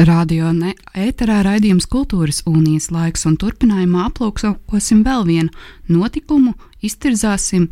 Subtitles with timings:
[0.00, 5.50] Radio ne, ēterā raidījums Kultūras unijas laiks, un turpinājumā aplūkosim vēl vienu
[5.92, 7.68] notikumu, iztirzāsim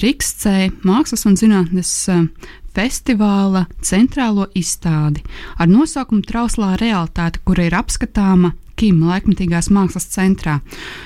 [0.00, 0.32] Rīgas
[0.86, 2.24] Mākslas un zinātnes eh,
[2.72, 5.20] festivāla centrālo izstādi.
[5.60, 10.60] Ar nosaukumu Trauslā realitāte, kura ir apskatāma Kim laikmatīgās mākslas centrā.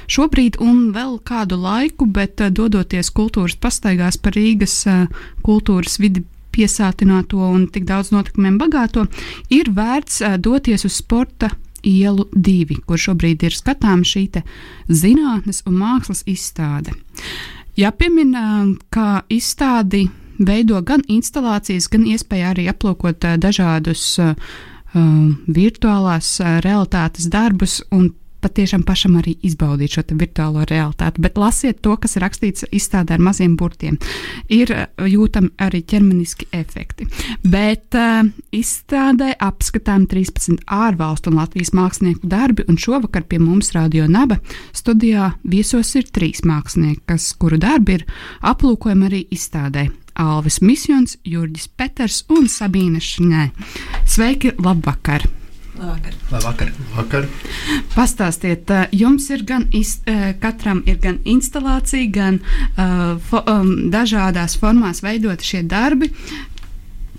[0.04, 5.08] Šobrīd un vēl kādu laiku, bet eh, dodoties kultūras pastaigās par Rīgas eh,
[5.42, 9.06] kultūras vidi piesātināto un tik daudz notikumiem bagāto,
[9.50, 11.50] ir vērts doties uz sporta
[11.82, 14.26] ielu divi, kur šobrīd ir skatāms šī
[14.88, 16.94] zinātnes un mākslas izstāde.
[17.76, 20.06] Jāpiemina, ka izstādi
[20.38, 24.34] veido gan instalācijas, gan iespēja arī aplūkot dažādus uh,
[24.92, 28.10] virtuālās realitātes darbus un
[28.42, 31.22] patiešām pašam arī izbaudīt šo virtuālo realitāti.
[31.22, 33.98] Bet lasiet to, kas ir rakstīts izstādē ar maziem burtiem.
[34.52, 37.06] Ir eh, jūtami arī ķermeniski efekti.
[37.42, 44.06] Bet uh, izstādē apskatām 13 ārvalstu un Latvijas mākslinieku darbi, un šovakar pie mums Radio
[44.10, 44.38] Naba
[44.76, 48.06] studijā viesos ir trīs mākslinieki, kas, kuru darbi ir
[48.52, 49.88] aplūkojami arī izstādē.
[50.20, 53.46] Alvis Misjons, Jurģis Peters un Sabīne Šņē.
[54.04, 55.41] Sveiki, labvakar!
[55.78, 56.14] Labvakar.
[56.30, 56.70] Labvakar.
[56.90, 57.26] Labvakar.
[57.94, 59.96] Pastāstiet, jums ir gan, iz,
[60.42, 66.10] katram ir gan instalācija, gan uh, fo, um, dažādās formās veidoti šie darbi.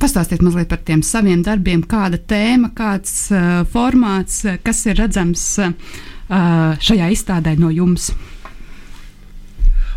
[0.01, 5.73] Pastāstiet mazliet par tiem saviem darbiem, kāda tēma, kāds uh, formāts, kas ir redzams uh,
[6.77, 8.11] šajā izstādē no jums.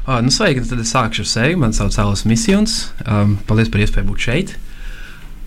[0.06, 1.60] Uh, nu, sveiki, tad es sākšu ar sevi.
[1.60, 2.78] Mani sauc Alis Misjons.
[3.04, 4.56] Um, paldies par iespēju būt šeit.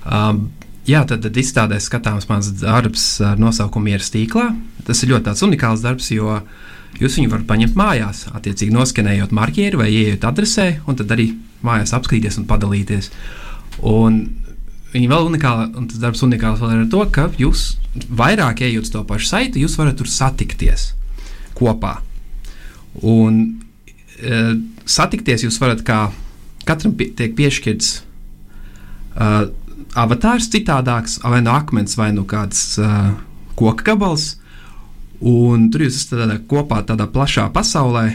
[0.04, 0.50] Um,
[0.90, 4.48] Jā, tad, tad izstādē skatāms mans darbs ar nosaukumu Mieras tīklā.
[4.88, 6.40] Tas ir ļoti unikāls darbs, jo
[6.98, 11.30] jūs viņu varat paņemt mājās, attiecīgi noskenējot marķieri vai ienākot adresē, un tad arī
[11.66, 13.12] mājās apskatīties un padalīties.
[13.86, 14.22] Un
[14.90, 17.66] Viņa vēl unikāla, un tas darbs unikāls vēl ir ar to, ka jūs
[18.10, 20.94] vairāk ejot uz to pašu saiti, jūs varat tur satikties
[21.58, 22.00] kopā.
[23.06, 23.38] Un
[24.18, 24.40] e,
[24.90, 26.00] satikties jūs varat kā
[26.66, 27.92] katram pie, tiek piešķirts
[29.18, 29.46] uh,
[29.98, 33.14] avatārs citādāks, vai no akmens, vai no kāds uh,
[33.60, 34.36] koka gabals.
[35.20, 38.06] Un tur jūs esat tādā, kopā tādā plašā pasaulē,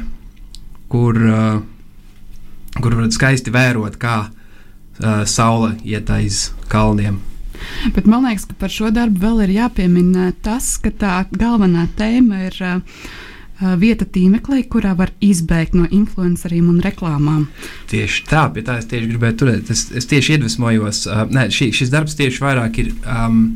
[0.92, 1.60] kur, uh,
[2.80, 7.20] kur varat skaisti vērot, kā uh, saule iet aiz kalniem.
[7.94, 12.46] Bet man liekas, ka par šo darbu vēl ir jāpiemina tas, ka tā galvenā tēma
[12.48, 13.04] ir uh,
[13.60, 17.46] vieta tīmeklī, kurā var izbēgt no influenceriem un reklāmām.
[17.90, 19.70] Tieši tā, pie tā es tieši gribēju turēt.
[19.70, 22.92] Es, es tieši iedvesmojos, uh, nē, šī, šis darbs tieši vairāk ir.
[23.04, 23.46] Um,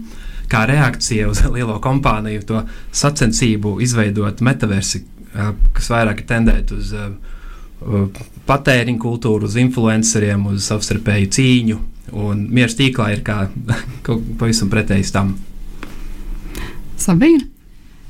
[0.48, 2.62] Kā reakcija uz lielo kompāniju, to
[2.97, 5.03] sacensību izveidot metaversi,
[5.34, 7.10] uh, kas vairāk ir tendēta uz uh,
[8.48, 11.82] patēriņu kultūru, uz influenceriem, uz savstarpēju cīņu.
[12.16, 13.42] Un mieras tīklā ir kā
[14.41, 15.37] pavisam pretējs tam.
[16.97, 17.57] Sabīna?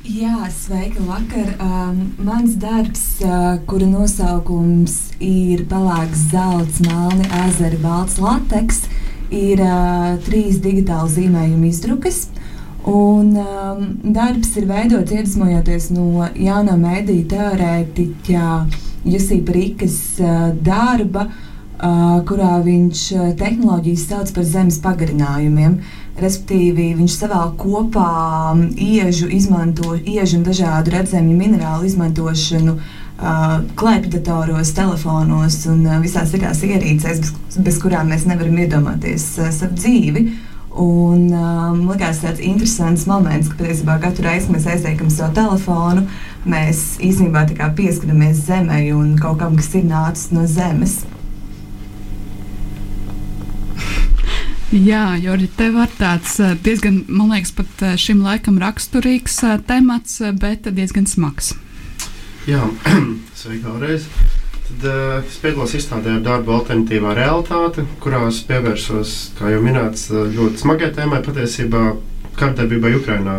[0.09, 1.51] Jā, sveika, vakar.
[1.61, 8.87] Um, mans darbs, uh, kura nosaukums ir pelēks, zelts, melni, ezeri, balts lateks,
[9.29, 12.23] ir uh, trīs digitāli zīmējumu izdrukas.
[12.89, 13.85] Un, um,
[14.17, 18.49] darbs ir veidots iedvesmojoties no jaunā mediju teorētiķa
[19.13, 23.07] Jusīpa Rikas uh, darba, uh, kurā viņš
[23.45, 25.83] tehnoloģijas sauc par zemes pagarinājumiem.
[25.83, 28.09] Uh, Respektīvi, viņš savēl kopā
[28.75, 36.65] iežu, izmanto, iežu un dažādu redzamju minerālu izmantošanu uh, klēpjdatoros, telefonos un uh, visās citās
[36.67, 40.25] ierīcēs, bez, bez kurām mēs nevaram iedomāties uh, savu dzīvi.
[40.79, 46.05] Un, um, tas ir interesants moments, ka patiesībā katru reizi, kad mēs aizliekam savu telefonu,
[46.47, 47.47] mēs īstenībā
[47.79, 51.01] pieskatāmies zemē un kaut kam, kas ir nācis no zemes.
[54.69, 59.55] Jā, Jorģi, tev ir tāds eh, diezgan, man liekas, pat eh, šim laikam raksturīgs eh,
[59.65, 61.55] temats, bet diezgan smags.
[62.45, 62.67] Jā,
[63.41, 64.05] sveiki vēlreiz.
[64.69, 70.61] Tad uh, es piedalos izstādē ar darbu alternatīvā realitāte, kurās pievērsos, kā jau minēts, ļoti
[70.61, 71.87] smagai tēmai patiesībā
[72.37, 73.39] kardarbībai Ukrainā.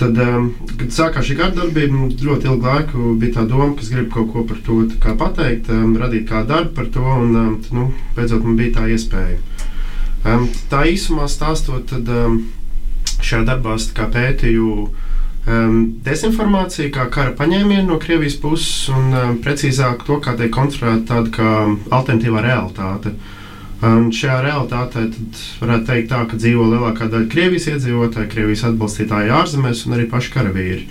[0.00, 0.48] Tad, um,
[0.80, 4.48] kad sākās šī kārdarbība, ļoti ilgu laiku bija tā doma, ka es gribu kaut ko
[4.48, 4.80] par to
[5.20, 8.88] pateikt, um, radīt kādu darbu par to, un um, tad, nu, beidzot man bija tā
[8.96, 9.42] iespēja.
[10.22, 12.36] Um, tā īsumā stāstot, tad um,
[13.22, 13.74] šajā darbā
[14.14, 20.52] pētīju um, dezinformācija, kā kara paņēmienu no Krievijas puses, un um, precīzāk to, kā tiek
[20.54, 21.52] konstruēta tāda kā
[21.90, 23.16] alternatīvā realitāte.
[23.82, 25.08] Un šajā realitātē
[25.58, 30.34] varētu teikt, tā, ka dzīvo lielākā daļa Krievijas iedzīvotāju, Krievijas atbalstītāji ārzemēs un arī paši
[30.36, 30.84] karavīri.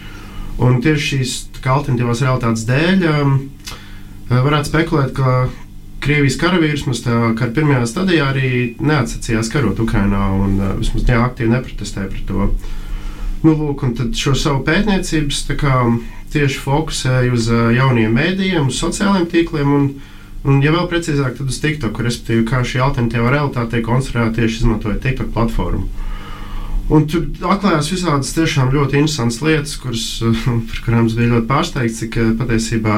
[0.60, 3.38] Un tieši šīs alternatīvās realitātes dēļ um,
[4.28, 5.46] varētu spekulēt, ka
[6.02, 7.04] Krievijas karavīrs mums
[7.38, 8.52] kā pirmajā stadijā arī
[8.82, 12.48] neatsacījās karot Ukrajinā un vismaz jā, aktīvi neprotestēja par to.
[13.42, 15.78] Nu, lūk, un tad šo savu pētniecības kā,
[16.34, 19.88] tieši fokusēju uz jauniem mēdījiem, uz sociālajiem tīkliem un,
[20.46, 24.62] un, ja vēl precīzāk, tad uz TikTok, respektīvi, kā šī alternatīvā realitāte tiek konstruēta tieši
[24.62, 25.90] izmantojot TikTok platformu.
[26.92, 30.06] Un tur atklājās visādas tiešām ļoti interesantas lietas, kuras,
[30.68, 32.98] par kurām es biju ļoti pārsteigts, cik patiesībā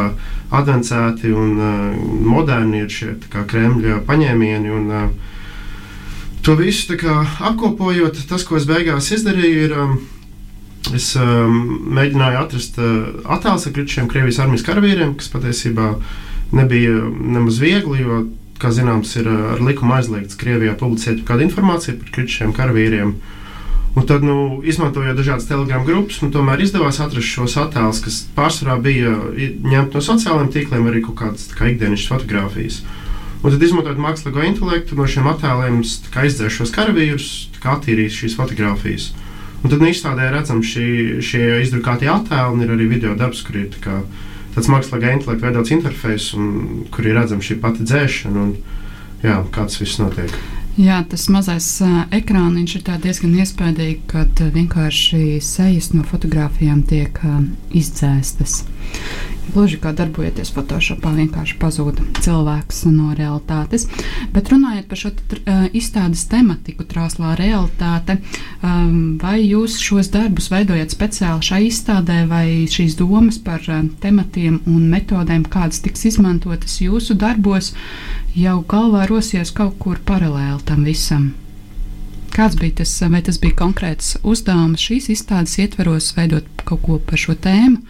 [0.53, 4.73] advancēti un uh, moderni ir šie Kremļa paņēmieni.
[4.73, 5.33] Un, uh,
[6.43, 9.77] to visu kā, apkopojot, tas, ko es beigās izdarīju, ir.
[10.93, 15.93] Es mēģināju atrast uh, attēlus ar kritušiem Krievijas armijas karavīriem, kas patiesībā
[16.51, 18.17] nebija nemaz viegli, jo,
[18.59, 23.15] kā zināms, ir uh, ar likumu aizliegts Krievijā publicēt kādu informāciju par kritušiem karavīriem.
[23.93, 28.79] Un tad, nu, izmantojot dažādas telegramu grupas, man tomēr izdevās atrast šos attēlus, kas pārsvarā
[28.81, 32.81] bija ņemti no sociālajiem tīkliem, arī kaut kādas kā, ikdienas fotogrāfijas.
[33.43, 37.29] Un tad, izmantojot mākslīgo intelektu, no šiem attēliem izdzēšu šos karavīrus,
[37.61, 39.11] attīrīt šīs fotogrāfijas.
[39.63, 43.69] Un tad izstādē redzam šī, šie izdrukātie attēli, un ir arī video darbs, kur ir
[43.75, 43.99] tā kā,
[44.57, 48.57] tāds mākslīgā intelekta veidots interfejs, un kur ir redzama šī pati dzēšana, un
[49.23, 50.33] jā, kā tas viss notiek.
[50.73, 51.67] Jā, tas mazais
[52.17, 57.19] ekrāniņš ir diezgan iespaidīgs, kad vienkārši sejas no fotografijām tiek
[57.77, 58.63] izdzēstas.
[59.51, 63.85] Gluži kā darbojoties Photoshopā, vienkārši pazūd cilvēks no realitātes.
[64.33, 65.11] Bet runājot par šo
[65.75, 68.17] izstādes tematiku, trauslā realitāte,
[68.63, 73.67] vai jūs šos darbus veidojat speciāli šai izstādē, vai šīs domas par
[74.01, 77.73] tematiem un metodēm, kādas tiks izmantotas jūsu darbos,
[78.39, 81.33] jau galvā rosies kaut kur paralēli tam visam?
[82.33, 87.21] Kāds bija tas, vai tas bija konkrēts uzdevums šīs izstādes ietveros, veidot kaut ko par
[87.21, 87.83] šo tēmu?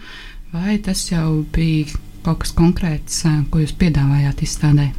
[0.54, 4.92] Vai tas jau bija kaut kas konkrēts, ko jūs piedāvājāt izstādē?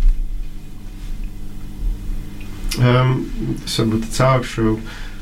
[2.75, 3.21] Um,
[3.63, 4.75] es varbūt sākšu.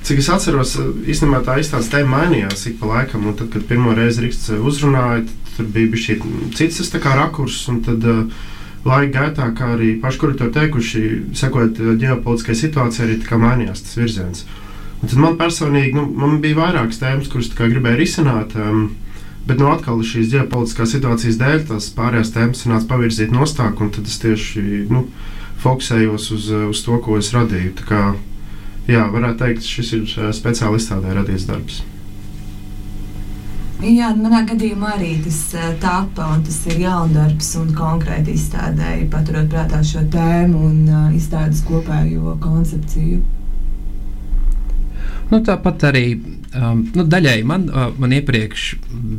[0.04, 0.74] Cik es atceros,
[1.08, 3.30] īstenībā tā izstādes tēma mainījās ik pa laikam.
[3.38, 5.22] Tad, kad pirmo reizi Rīgas uzrunāja,
[5.56, 6.18] tur bija šī
[6.58, 7.62] cits rakurs.
[7.86, 8.50] Tad uh,
[8.90, 11.04] laika gaitā, kā arī paši, kuri to teikuši,
[11.40, 14.44] sekojot ģeopolitiskai situācijai, arī mainījās tas virziens.
[15.04, 18.58] Un tad man personīgi nu, man bija vairākas tēmas, kuras gribēju risināt.
[18.60, 18.90] Um,
[19.44, 24.08] Bet nu, atkal šīs ģeopolitiskās situācijas dēļ tās pārējās tēmas nāca pavirzīt nostāk, un tad
[24.08, 25.08] es tieši nu,
[25.64, 27.74] fokusējos uz, uz to, ko es radīju.
[27.82, 28.04] Tā kā,
[28.88, 31.82] jā, varētu teikt, šis ir eh, speciāli izstādē radīts darbs.
[33.84, 39.50] Jā, manā gadījumā arī tas uh, tapa, un tas ir jaundarbs un konkrēti izstādēji, paturot
[39.52, 43.20] prātā šo tēmu un uh, izstādes kopējo koncepciju.
[45.34, 46.06] Nu, tāpat arī
[46.58, 48.66] um, nu, daļai man, uh, man iepriekš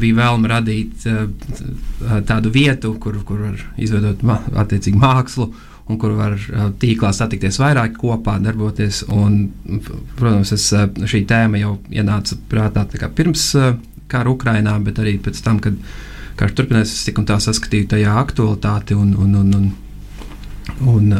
[0.01, 1.27] bija vēlme radīt uh,
[2.29, 5.53] tādu vietu, kur, kur var izveidot ma attiecīgu mākslu.
[5.85, 9.03] Un kur var uh, tīklā satikties vairāk kopā, darboties.
[9.13, 9.51] Un,
[10.17, 13.75] protams, es, uh, šī tēma jau ienāca prātā pirms uh,
[14.09, 15.76] kara Ukrainā, bet arī pēc tam, kad
[16.41, 19.71] karš turpinājās, es tik un tā saskatīju tajā aktualitāti un, un, un, un,
[20.95, 21.12] un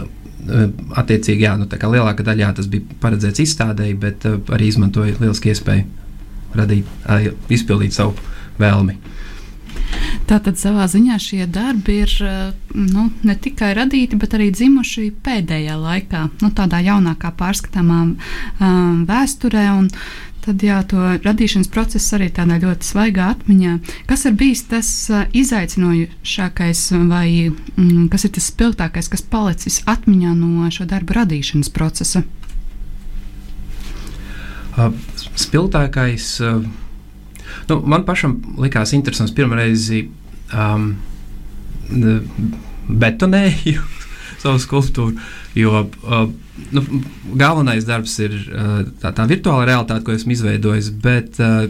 [0.45, 0.65] Eh,
[1.01, 5.87] attiecīgi, jā, nu, lielākā daļā tas bija paredzēts izstādēji, bet uh, arī izmantoja lielisku iespēju
[6.59, 6.89] radīt,
[7.53, 8.15] izpildīt savu
[8.61, 8.99] vēlmi.
[10.25, 12.13] Tātad savā ziņā šie darbi ir
[12.73, 19.67] nu, ne tikai radīti, bet arī dzimuši pēdējā laikā, nu, tādā jaunākā pārskatāmā um, vēsturē.
[20.45, 23.79] Tad jā, to radīšanas process arī tādā ļoti svaigā atmiņā.
[24.09, 24.89] Kas ir bijis tas
[25.33, 32.25] izaicinošākais, vai mm, kas ir tas spilgtākais, kas palicis atmiņā no šo darbu radīšanas procesa?
[34.75, 34.91] Uh,
[35.41, 36.63] spilgtākais, uh,
[37.71, 40.07] nu, man pašam likās interesants pirmā reize.
[40.55, 40.95] Um,
[42.89, 43.83] betonēju
[44.43, 45.17] savu skulptūru,
[45.57, 46.27] jo uh,
[46.75, 46.85] nu,
[47.41, 50.93] galvenais darbs ir uh, tā, tā virtuāla realitāte, ko esmu izveidojis.
[51.05, 51.67] Bet, uh,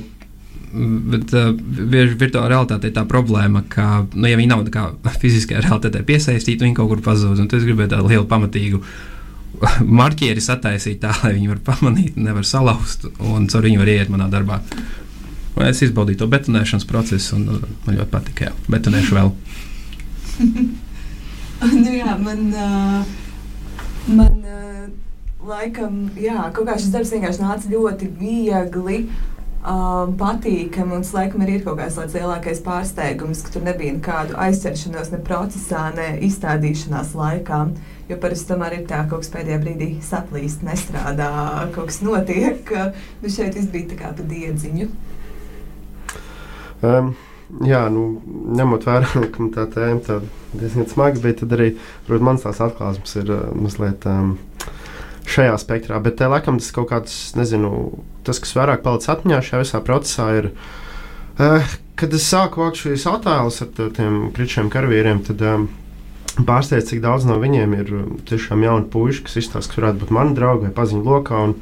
[0.74, 4.64] Bet uh, virtuālā realitāte ir tā problēma, ka, nu, ja viņi nav
[5.22, 7.44] fiziskajā realitātē piesaistīti, viņi kaut kur pazūd.
[7.46, 8.80] Es gribēju tādu lielu pamatīgu
[10.00, 14.28] marķieri sataisīt tā, lai viņi var pamanīt, nevar salauzt, un caur viņu var iet manā
[14.32, 14.60] darbā.
[15.54, 18.48] Un es izbaudīju to betonēšanas procesu, un man ļoti patika.
[18.48, 19.30] Jā, betonēšu vēl.
[21.84, 23.12] nu, jā, man, uh,
[24.10, 24.88] man uh,
[25.46, 29.04] laikam, jā, kaut kā šis darbs vienkārši nāca ļoti viegli.
[29.64, 30.98] um, patīkami.
[30.98, 35.86] Un, laikam, arī ir kaut kāds lielākais pārsteigums, ka tur nebija nekādu aizķeršanos ne procesā,
[35.96, 37.60] ne izstādīšanās laikā.
[38.08, 41.30] Jo parasti tomēr ir tā, ka kaut kas pēdējā brīdī saplīst, nestrādā,
[41.76, 42.74] kaut kas notiek.
[43.22, 44.90] Nu, šeit viss bija tā kā pa diedziņu.
[46.84, 47.14] Um.
[47.62, 48.06] Jā, nu,
[48.56, 50.18] ņemot vērā, ka tā tēma tā
[50.56, 51.74] diezgan smaga, bet tad arī
[52.06, 54.34] protams, mans tās atklāsmes ir uh, mazliet um,
[55.28, 56.00] šajā spektrā.
[56.02, 57.70] Bet te laikam tas kaut kāds, nezinu,
[58.26, 60.50] tas, kas vairāk palicis atmiņā šajā visā procesā, ir,
[61.36, 65.68] uh, kad es sāku vākt šīs attēlus ar tiem kričiem karavīriem, tad um,
[66.42, 67.94] pārsteidz, cik daudz no viņiem ir
[68.26, 71.40] tiešām jauni puiši, kas izstāsta, ka varētu būt mani draugi vai paziņu lokā.
[71.48, 71.54] Un,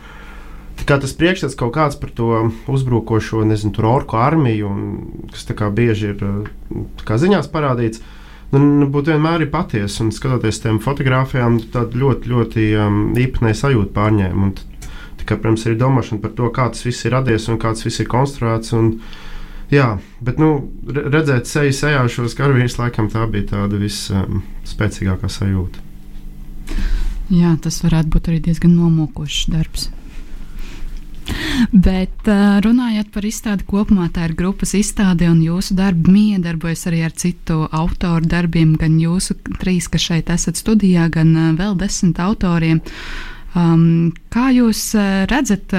[0.89, 5.69] kā tas priekšstats kaut kāds par to uzbrukošo, nezinu, orku armiju, un, kas tā kā
[5.71, 6.27] bieži ir
[7.07, 8.03] kā ziņās parādīts.
[8.53, 13.95] Nu, būtu vienmēr ir patiesa, un skatoties tiem fotografijām, tad ļoti, ļoti um, īpatnēji sajūta
[13.97, 14.49] pārņēma.
[14.49, 17.87] Un, tikai, protams, ir domāšana par to, kā tas viss ir radies un kā tas
[17.87, 18.75] viss ir konstruēts.
[18.77, 18.91] Un,
[19.73, 19.89] jā,
[20.25, 20.53] bet nu,
[20.87, 25.89] redzēt seju sejā šos karavīrus, laikam tā bija tāda visspēcīgākā um, sajūta.
[27.33, 29.89] Jā, tas varētu būt arī diezgan nomokošs darbs.
[31.73, 32.27] Bet
[32.65, 37.63] runājot par izstādi kopumā, tā ir grupas izstāde, un jūsu darbi miedarbojas arī ar citu
[37.71, 42.83] autoru darbiem, gan jūsu trīs, kas šeit esat studijā, gan vēl desmit autoriem.
[43.55, 44.91] Um, kā jūs
[45.31, 45.73] redzat,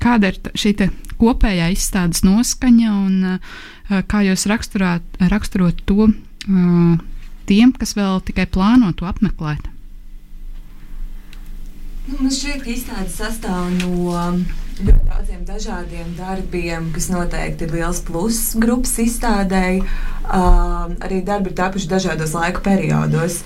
[0.00, 0.74] kāda ir šī
[1.20, 6.98] kopējā izstādes noskaņa un uh, kā jūs raksturot, to uh,
[7.46, 9.72] tiem, kas vēl tikai plāno to apmeklēt?
[12.06, 14.12] Nu, man šķiet, ka izstāde sastāv no
[14.76, 19.80] ļoti daudziem dažādiem darbiem, kas noteikti ir liels pluss grupas izstādēji.
[20.26, 23.40] Uh, arī darbi ir tapuši dažādos laika periodos.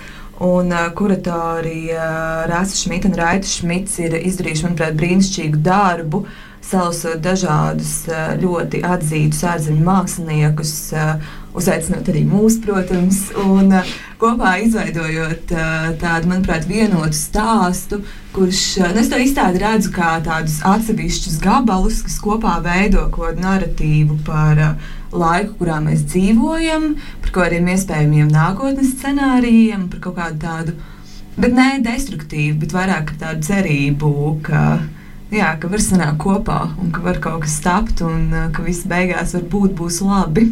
[0.45, 6.25] Un uh, kuratori uh, Rāsa Šmita un Raita Šmits ir izdarījuši, manuprāt, brīnišķīgu darbu,
[6.65, 10.75] salasot dažādus uh, ļoti atzītus ārzemju māksliniekus.
[10.95, 18.01] Uh, uzaicinot arī mūs, protams, un uh, kopā izveidojot uh, tādu, manuprāt, vienotu stāstu,
[18.35, 23.33] kurš, uh, nu, es to izstādi redzu kā tādus atsevišķus gabalus, kas kopā veido kaut
[23.33, 30.07] kādu narratīvu par uh, laiku, kurā mēs dzīvojam, par kaut kādiem iespējamiem nākotnes scenārijiem, par
[30.07, 30.79] kaut kādu tādu,
[31.41, 34.15] bet ne destruktīvu, bet vairāk tādu cerību,
[34.47, 34.65] ka,
[35.35, 38.89] jā, ka var sanākt kopā un ka var kaut kas tapt un uh, ka viss
[38.89, 40.49] beigās varbūt būs labi.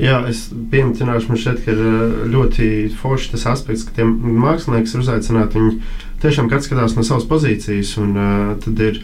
[0.00, 4.88] Jā, es pieminēšu, man šķiet, ka ir eh, ļoti forši tas aspekts, ka tie mākslinieki
[4.88, 5.60] ir uzaicināti.
[5.60, 9.02] Viņi tiešām skatās no savas pozīcijas, un uh, tad ir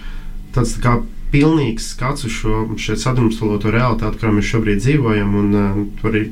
[0.56, 0.94] tāds tā kā
[1.32, 5.37] pilnīgs skats uz šo sadrumstaloto realitāti, kurā mēs šobrīd dzīvojam.
[5.42, 6.25] Un, uh, arī,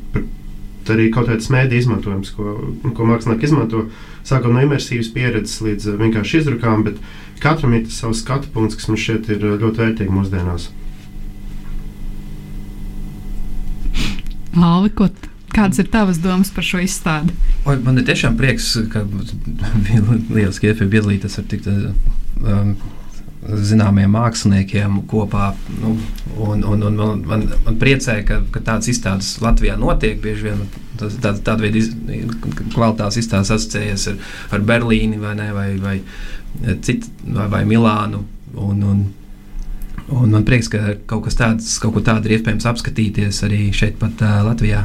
[0.95, 2.57] arī kaut kāds mēdī izmantojums, ko,
[2.97, 3.85] ko mākslinieki izmanto,
[4.27, 6.99] sākot no imersīvas pieredzes līdz vienkārši izdrukām, bet
[7.43, 10.69] katram ir tas savs skatu punkts, kas man šķiet ir ļoti vērtīgi mūsdienās.
[14.57, 15.11] Alvi, ko,
[15.53, 17.35] kādas ir tavas domas par šo izstādi?
[17.67, 19.03] Oi, man ir tiešām prieks, ka
[20.37, 22.77] lieliski iespēja piedalīties ar tik um,
[23.47, 25.51] zināmiem māksliniekiem kopā.
[25.81, 25.97] Nu,
[26.37, 30.19] un, un, un man, man, man priecē, ka, ka tādas izstādes Latvijā notiek.
[30.23, 30.65] Bieži vien
[30.99, 31.93] tāda, tāda veida iz,
[32.75, 34.19] kvalitātes izstādes asociējas ar,
[34.57, 36.01] ar Berlīni vai, ne, vai, vai,
[36.87, 38.25] citu, vai, vai Milānu.
[38.57, 39.07] Un, un,
[40.07, 43.97] Un man prieks, ka kaut kas tāds, kaut ko tādu ir iespējams apskatīties arī šeit,
[43.99, 44.85] pat uh, Latvijā.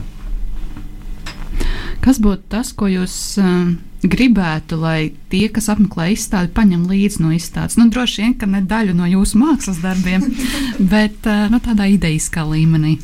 [2.02, 3.68] Kas būtu tas, ko jūs uh,
[4.02, 7.78] gribētu, lai tie, kas apmeklē izstādi, paņem līdzi no izstādes?
[7.78, 10.26] Nu, droši vien, ka ne daļu no jūsu mākslas darbiem,
[10.94, 12.98] bet uh, no tādā idejiskā līmenī.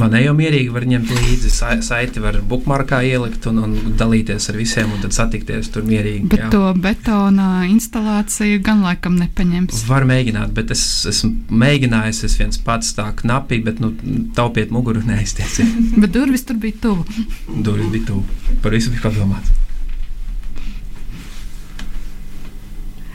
[0.00, 4.58] Man jau mierīgi var ņemt līdzi sa saiti, var bookmarkā ielikt un, un dalīties ar
[4.60, 6.28] visiem, un tad satikties tur mierīgi.
[6.32, 6.50] Bet jā.
[6.52, 9.84] to betona instalāciju gan laikam nepaņems.
[9.90, 13.94] Var mēģināt, bet es esmu mēģinājis, es viens pats tā knapi, bet nu,
[14.36, 15.74] taupiet muguru neaiztieciet.
[16.02, 17.26] bet durvis tur bija tuvu.
[17.50, 18.56] durvis bija tuvu.
[18.62, 19.69] Par visu bija padomāts.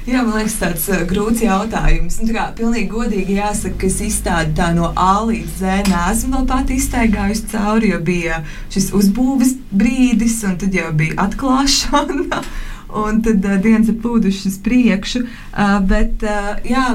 [0.05, 2.19] Jā, man liekas, tāds uh, grūts jautājums.
[2.21, 5.79] Nu, kā, pilnīgi godīgi jāsaka, ka es izstādu tā no A līdz Z.
[5.89, 12.43] Nesmu vēl pati iztaigājusi cauri, jo bija šis uzbūves brīdis, un tad jau bija atklāšana.
[13.01, 15.25] Un tad uh, dienas ir plūdušas priekšu.
[15.25, 16.85] Uh, bet, uh, jā,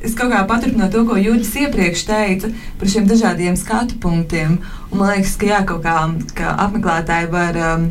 [0.00, 2.48] Es kaut kā paturpinu to, ko Jūtas iepriekš teica
[2.80, 4.54] par šiem dažādiem skatu punktiem.
[4.88, 5.96] Un man liekas, ka jā, kaut kā
[6.38, 7.90] ka apmeklētāji var um,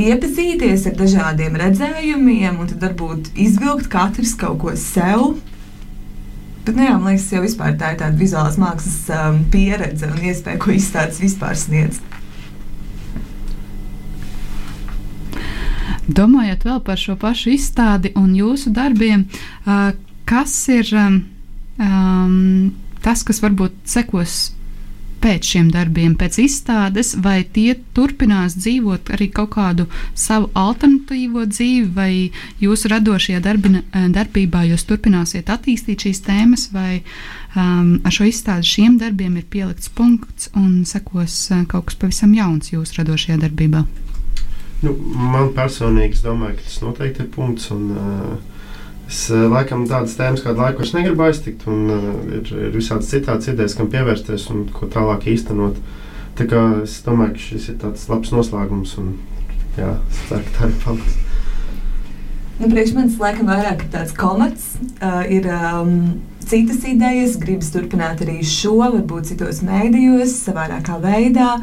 [0.00, 5.36] iepazīties ar dažādiem redzējumiem, un tad varbūt izvilkt katrs kaut ko sev.
[6.64, 10.20] Bet, nu, jā, man liekas, jau vispār tā ir tāda vizuālās mākslas um, pieredze un
[10.20, 12.00] iespēja, ko izstādes vispār sniedz.
[16.10, 19.28] Domājot vēl par šo pašu izstādi un jūsu darbiem,
[20.26, 22.72] kas ir um,
[23.04, 24.50] tas, kas varbūt sekos
[25.20, 29.86] pēc šiem darbiem, pēc izstādes, vai tie turpinās dzīvot arī kaut kādu
[30.18, 32.12] savu alternatīvo dzīvi, vai
[32.62, 37.02] jūsu radošajā darbina, eh, darbībā jūs turpināsiet attīstīt šīs tēmas, vai
[37.54, 42.34] um, ar šo izstādi šiem darbiem ir pielikts punkts un sekos uh, kaut kas pavisam
[42.36, 43.84] jauns jūsu radošajā darbībā?
[44.80, 47.68] Nu, man personīgi, es domāju, ka tas noteikti ir punkts.
[47.74, 48.49] Un, uh,
[49.10, 53.48] Es eh, laikam tādas tēmas kādu laiku negribu aiztikt, un uh, ir, ir visādas citādas
[53.50, 55.80] idejas, kam pievērsties un ko tālāk īstenot.
[56.38, 59.16] Tā kā es domāju, ka šis ir tāds labs noslēgums, un
[59.74, 61.18] jā, es ceru, ka tā arī paliks.
[62.60, 65.92] Nu, priekš manis laikam vairāk ir tāds komats, uh, ir um,
[66.46, 71.56] citas idejas, gribas turpināt arī šo, varbūt citos mēdījos, savādākā veidā.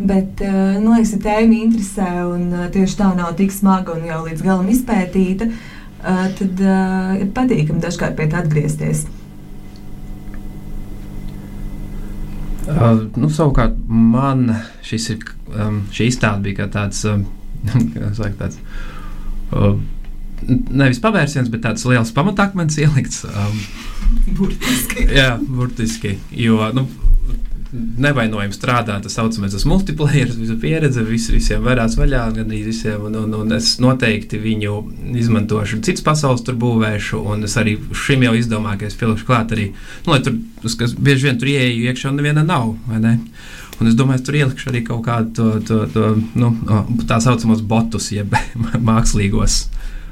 [0.00, 4.08] Bet, uh, man liekas, ka tēma interesē, un uh, tieši tā nav tik smaga un
[4.08, 5.52] jau līdz galam izpētīta.
[5.52, 9.06] Uh, tad uh, ir patīkami dažkārt pie tā atgriezties.
[12.64, 14.46] Uh, nu, savukārt, man
[14.84, 17.26] šis ir, um, šī izstāde bija tāds, um,
[18.16, 18.60] saka, tāds
[19.52, 19.74] uh,
[20.48, 23.24] nevis pavērsiens, bet tāds liels pamatakmens ielikts.
[23.28, 23.60] Um,
[24.38, 25.08] burtiski.
[25.12, 26.18] jā, burtiski.
[26.36, 26.86] Jo, nu,
[27.74, 33.02] nevainojami strādā tas saucamais multiplayer, visa pieredze, vis, visiem varās vaļā, gan arī visiem.
[33.08, 34.76] Un, un, un es noteikti viņu
[35.20, 39.54] izmantošu, citas pasaules tur būvēšu, un es arī šim jau izdomāju, ka es pielikšu klāt
[39.56, 39.70] arī,
[40.06, 43.18] nu, lai tur, kas bieži vien tur ieeju iekšā un neviena nav, ne?
[43.82, 46.52] Un es domāju, tur ielikšu arī kaut kādu to, to, to, nu,
[47.10, 48.36] tā saucamos botus, jeb
[48.90, 49.64] mākslīgos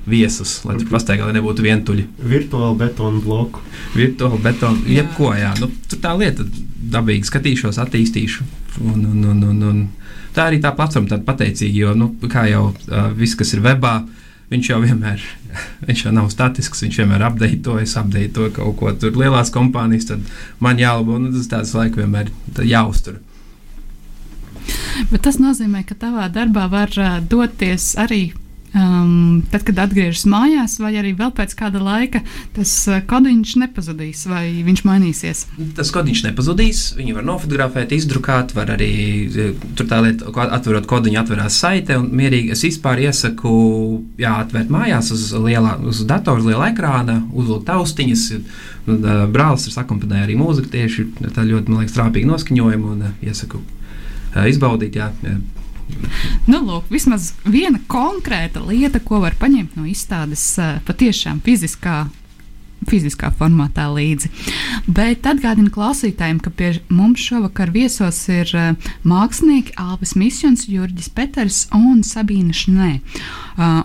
[0.06, 2.06] viesus, lai tur pastaigā lai nebūtu vientuļi.
[2.32, 3.62] Virtuāli betonu bloku.
[3.94, 5.52] Virtuāli betonu, jebko, jā.
[5.60, 6.46] Nu, tur tā lieta
[6.92, 8.46] dabīgi skatīšos, attīstīšu.
[8.82, 9.84] Un, un, un, un, un.
[10.32, 14.00] Tā arī tā platforma tāda pateicīga, jo, nu, kā jau uh, viss, kas ir webā,
[14.52, 15.22] viņš jau vienmēr,
[15.88, 20.24] viņš jau nav statisks, viņš vienmēr apdeitojas, apdeito kaut ko tur lielās kompānijas, tad
[20.64, 22.32] man jālabo, nu, tas tāds laika vienmēr
[22.64, 23.20] jāuztur.
[25.10, 28.30] Bet tas nozīmē, ka tavā darbā var uh, doties arī
[28.72, 32.22] Um, tad, kad atgriežas mājās, vai arī vēl pēc kāda laika,
[32.56, 35.42] tas uh, kodiņš nepazudīs, vai viņš mainīsies?
[35.76, 36.80] Tas kodiņš nepazudīs.
[36.96, 38.88] Viņu var nofotografēt, izdrukāt, var arī
[39.28, 42.00] e, tur tā lieta, atverot kodiņu, atverās saite.
[42.00, 43.52] Mierīgi es vispār iesaku,
[44.22, 48.26] jā, atvērt mājās uz, lielā, uz datora, uz liela ekrāna, uzvilkt austiņas.
[48.88, 49.00] Nu,
[49.34, 53.60] brālis ir sakomponējis arī mūziku tieši tā ļoti, man liekas, trāpīgi noskaņojumu un iesaku
[54.48, 54.96] izbaudīt.
[54.96, 55.36] Jā, jā
[56.48, 60.44] Nu, lūk, vismaz viena konkrēta lieta, ko var paņemt no izstādes
[60.88, 62.04] patiešām fiziskā
[62.88, 64.30] fiziskā formātā līdzi.
[64.90, 68.50] Bet atgādinu klausītājiem, ka pie mums šovakar viesos ir
[69.06, 72.90] mākslinieki Alvis Misjons, Jurģis Peters un Sabīna Šnē.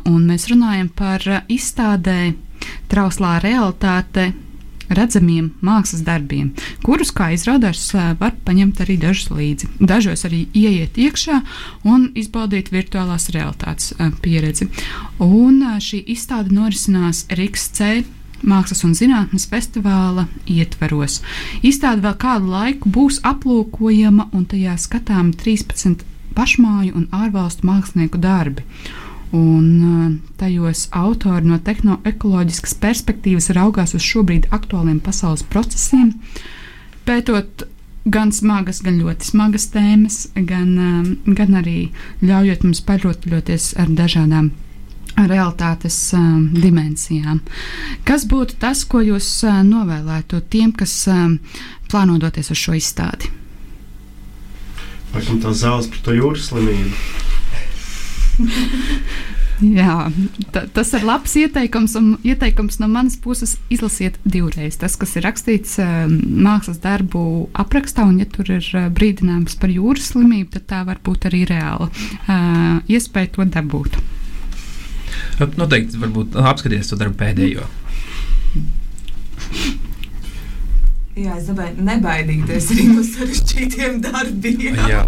[0.09, 2.33] Un mēs runājam par izstādē
[2.89, 4.31] Trauslā realitāte
[4.89, 6.51] redzamiem mākslas darbiem,
[6.83, 9.69] kurus, kā izrādās, var paņemt arī dažus līdzi.
[9.79, 11.41] Dažos arī ieiet iekšā
[11.87, 14.69] un izbaudīt virtuālās realitātes pieredzi.
[15.23, 18.03] Un šī izstāde norisinās Rīgas C.
[18.47, 21.23] Mākslas un zinātnes festivāla ietveros.
[21.65, 26.05] Izstāde vēl kādu laiku būs aplūkojama, un tajā skatām 13
[26.37, 28.61] pašmāju un ārvalstu mākslinieku darbi.
[29.35, 36.13] Un uh, tajos autori no tehnoekoloģiskas perspektīvas raugās uz šobrīd aktuāliem pasaules procesiem,
[37.07, 37.65] pētot
[38.07, 41.89] gan smagas, gan ļoti smagas tēmas, gan, um, gan arī
[42.23, 44.53] ļaujot mums parotļoties ar dažādām
[45.17, 47.41] realitātes um, dimensijām.
[48.07, 51.39] Kas būtu tas, ko jūs uh, novēlētu tiem, kas um,
[51.91, 53.31] plāno doties uz šo izstādi?
[55.15, 56.93] Laikam tā zāles par to jūras slimību.
[59.57, 60.11] Jā,
[60.53, 64.77] ta, tas ir labs ieteikums, un ieteikums no manas puses izlasiet divreiz.
[64.77, 67.21] Tas, kas ir rakstīts uh, mākslas darbu
[67.57, 71.41] aprakstā, un ja tur ir uh, brīdinājums par jūras slimību, tad tā var būt arī
[71.49, 73.97] reāla uh, iespēja to dabūt.
[75.57, 77.65] Noteikti, varbūt apskaties to darbu pēdējo.
[81.17, 84.77] Jā, es domāju, nebaidīties arī no sarežģītiem darbiem.
[84.85, 85.01] Jā.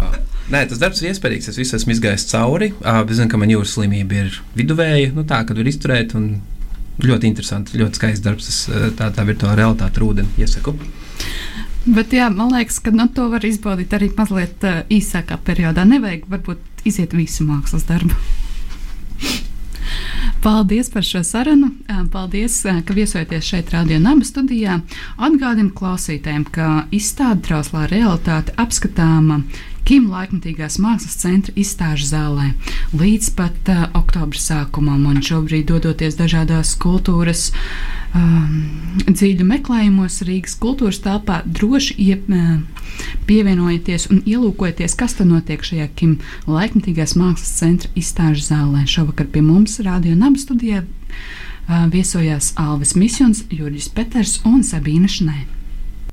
[0.50, 1.52] Nē, tas darbs ir iespaidīgs.
[1.52, 2.72] Es visu esmu izgājis cauri.
[2.82, 6.16] Es zinu, ka man jūras slimība ir viduvēja, nu, tā, kad var izturēt.
[7.00, 8.50] Ļoti interesanti, ļoti skaists darbs.
[8.50, 8.58] Es,
[8.98, 10.74] tā, tā virtuāla realitāte rūdeni iesaku.
[11.86, 15.86] Bet jā, man liekas, ka nu, to var izbaudīt arī mazliet uh, īsākā periodā.
[15.88, 18.18] Nevajag varbūt iziet visu mākslas darbu.
[20.44, 21.70] Paldies par šo sarunu.
[22.12, 24.80] Paldies, ka viesojaties šeit, Radio Naba studijā.
[25.20, 29.42] Atgādinu klausītājiem, ka izstāde trauslā realitāte apskatāma
[29.88, 32.50] Kim laikmatīgās mākslas centra izstāžu zālē
[32.96, 35.06] līdz pat uh, oktobra sākumam.
[35.10, 37.48] Un šobrīd, dodoties dažādās kultūras
[38.14, 38.60] um,
[39.08, 42.58] dziļu meklējumos, Rīgas kultūras telpā, droši iep, uh,
[43.28, 46.18] pievienojieties un ielūkojieties, kas tad notiek šajā Kim
[46.50, 48.84] laikmatīgās mākslas centra izstāžu zālē.
[48.90, 55.59] Šovakar pie mums Rādio Naba studijā uh, viesojās Alvis Misjons, Jurģis Peters un Sabīna Šnē.